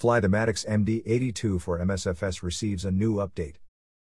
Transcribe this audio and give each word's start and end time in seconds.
Fly 0.00 0.18
the 0.18 0.28
MaddogX 0.28 0.66
MD82 0.66 1.60
for 1.60 1.78
MSFS 1.78 2.42
receives 2.42 2.86
a 2.86 2.90
new 2.90 3.16
update. 3.16 3.56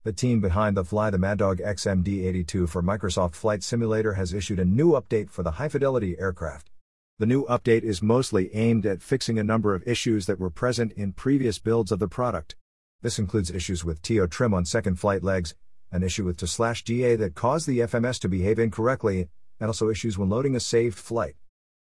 The 0.05 0.13
team 0.13 0.43
behind 0.43 0.77
the 0.77 0.85
Fly 0.85 1.09
the 1.09 1.17
Maddog 1.17 1.57
XMD82 1.57 2.69
for 2.69 2.83
Microsoft 2.83 3.35
Flight 3.35 3.63
Simulator 3.63 4.13
has 4.13 4.35
issued 4.35 4.59
a 4.59 4.67
new 4.67 4.91
update 4.91 5.31
for 5.31 5.43
the 5.43 5.53
high 5.53 5.71
fidelity 5.71 6.15
aircraft. 6.19 6.71
The 7.19 7.25
new 7.25 7.47
update 7.47 7.83
is 7.83 8.03
mostly 8.03 8.55
aimed 8.55 8.85
at 8.85 9.01
fixing 9.01 9.39
a 9.39 9.43
number 9.43 9.75
of 9.75 9.89
issues 9.89 10.27
that 10.27 10.39
were 10.39 10.51
present 10.51 10.93
in 10.93 11.13
previous 11.13 11.59
builds 11.59 11.91
of 11.91 11.99
the 11.99 12.09
product. 12.09 12.57
This 13.01 13.19
includes 13.19 13.51
issues 13.51 13.83
with 13.83 14.03
TO 14.03 14.27
trim 14.27 14.53
on 14.53 14.67
second 14.67 15.01
flight 15.01 15.23
legs, 15.23 15.55
an 15.91 16.03
issue 16.03 16.27
with 16.27 16.37
TO/GA 16.37 17.17
that 17.17 17.35
caused 17.35 17.67
the 17.67 17.79
FMS 17.79 18.19
to 18.19 18.29
behave 18.29 18.59
incorrectly, 18.59 19.31
and 19.59 19.69
also 19.69 19.89
issues 19.89 20.19
when 20.19 20.29
loading 20.29 20.55
a 20.57 20.61
saved 20.61 20.99
flight. 20.99 21.37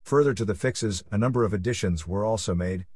Further 0.02 0.34
to 0.34 0.46
the 0.46 0.56
fixes, 0.56 1.04
a 1.12 1.18
number 1.20 1.44
of 1.44 1.54
additions 1.54 2.08
were 2.08 2.26
also 2.26 2.56
made, 2.56 2.88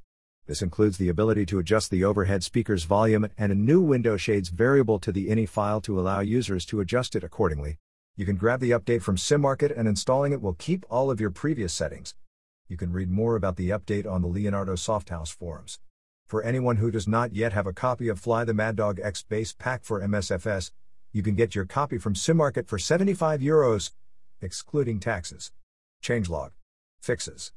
this 0.46 0.62
includes 0.62 0.98
the 0.98 1.08
ability 1.08 1.46
to 1.46 1.60
adjust 1.60 1.90
the 1.90 2.04
overhead 2.04 2.44
speaker's 2.44 2.84
volume 2.84 3.30
and 3.38 3.52
a 3.52 3.56
new 3.56 3.80
window 3.80 4.18
shades 4.18 4.50
variable 4.50 5.00
to 5.00 5.12
the 5.12 5.30
INI 5.30 5.48
file 5.48 5.80
to 5.82 6.00
allow 6.00 6.20
users 6.20 6.66
to 6.66 6.82
adjust 6.82 7.16
it 7.16 7.24
accordingly. 7.24 7.78
You 8.18 8.26
can 8.26 8.36
grab 8.36 8.60
the 8.60 8.72
update 8.72 9.02
from 9.02 9.16
SimMarket 9.16 9.78
and 9.78 9.88
installing 9.88 10.34
it 10.34 10.42
will 10.42 10.54
keep 10.54 10.86
all 10.90 11.10
of 11.10 11.22
your 11.22 11.32
previous 11.32 11.74
settings. 11.74 12.14
You 12.68 12.76
can 12.76 12.92
read 12.92 13.10
more 13.10 13.36
about 13.36 13.56
the 13.56 13.70
update 13.70 14.06
on 14.06 14.22
the 14.22 14.28
Leonardo 14.28 14.74
Softhouse 14.74 15.34
forums. 15.34 15.80
For 16.28 16.44
anyone 16.44 16.78
who 16.78 16.92
does 16.92 17.08
not 17.08 17.34
yet 17.34 17.54
have 17.54 17.68
a 17.68 17.74
copy 17.74 18.10
of 18.10 18.20
Fly 18.20 18.44
the 18.44 18.54
Maddog 18.54 19.00
X 19.00 19.24
base 19.24 19.54
pack 19.54 19.84
for 19.84 20.02
MSFS, 20.02 20.72
you 21.14 21.24
can 21.24 21.36
get 21.36 21.56
your 21.56 21.66
copy 21.66 21.98
from 21.98 22.16
SimMarket 22.16 22.68
for 22.68 22.78
75 22.78 23.40
euros, 23.40 23.92
excluding 24.42 25.00
taxes. 25.00 25.52
Changelog. 26.04 26.52
Fixes. 27.02 27.54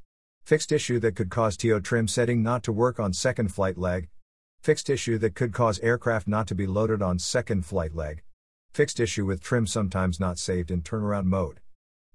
Fixed 0.47 0.71
issue 0.71 0.97
that 1.01 1.17
could 1.17 1.29
cause 1.29 1.57
TO 1.57 1.81
trim 1.81 2.07
setting 2.07 2.41
not 2.41 2.63
to 2.63 2.71
work 2.71 3.01
on 3.01 3.11
second 3.11 3.53
flight 3.53 3.77
leg. 3.77 4.07
Fixed 4.61 4.89
issue 4.89 5.17
that 5.17 5.35
could 5.35 5.51
cause 5.51 5.77
aircraft 5.79 6.25
not 6.25 6.47
to 6.47 6.55
be 6.55 6.65
loaded 6.65 7.01
on 7.01 7.19
second 7.19 7.65
flight 7.65 7.93
leg. 7.93 8.23
Fixed 8.71 9.01
issue 9.01 9.25
with 9.25 9.41
trim 9.41 9.67
sometimes 9.67 10.21
not 10.21 10.39
saved 10.39 10.71
in 10.71 10.83
turnaround 10.83 11.25
mode. 11.25 11.59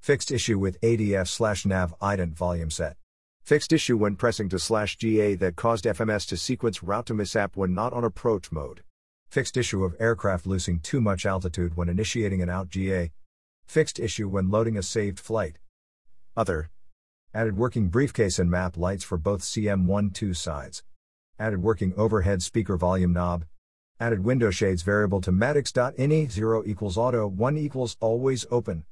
Fixed 0.00 0.30
issue 0.30 0.58
with 0.58 0.80
ADF 0.80 1.28
slash 1.28 1.66
nav 1.66 1.94
ident 2.00 2.32
volume 2.32 2.70
set. 2.70 2.96
Fixed 3.42 3.70
issue 3.70 3.98
when 3.98 4.16
pressing 4.16 4.48
to 4.48 4.58
slash 4.58 4.96
GA 4.96 5.34
that 5.34 5.56
caused 5.56 5.84
FMS 5.84 6.26
to 6.28 6.38
sequence 6.38 6.82
route 6.82 7.04
to 7.04 7.12
MISAP 7.12 7.54
when 7.54 7.74
not 7.74 7.92
on 7.92 8.02
approach 8.02 8.50
mode. 8.50 8.82
Fixed 9.28 9.58
issue 9.58 9.84
of 9.84 9.94
aircraft 10.00 10.46
losing 10.46 10.80
too 10.80 11.02
much 11.02 11.26
altitude 11.26 11.76
when 11.76 11.90
initiating 11.90 12.40
an 12.40 12.48
out 12.48 12.70
GA. 12.70 13.12
Fixed 13.66 14.00
issue 14.00 14.26
when 14.26 14.48
loading 14.48 14.78
a 14.78 14.82
saved 14.82 15.20
flight. 15.20 15.58
Other, 16.34 16.70
Added 17.34 17.56
working 17.56 17.88
briefcase 17.88 18.38
and 18.38 18.50
map 18.50 18.76
lights 18.76 19.04
for 19.04 19.16
both 19.16 19.40
CM12 19.40 20.36
sides. 20.36 20.82
Added 21.38 21.62
working 21.62 21.94
overhead 21.96 22.42
speaker 22.42 22.76
volume 22.76 23.14
knob. 23.14 23.46
Added 23.98 24.22
window 24.22 24.50
shades 24.50 24.82
variable 24.82 25.22
to 25.22 25.32
MaddogX.ini 25.32 26.30
0 26.30 26.62
equals 26.66 26.98
auto 26.98 27.26
1 27.26 27.56
equals 27.56 27.96
always 28.00 28.44
open. 28.50 28.84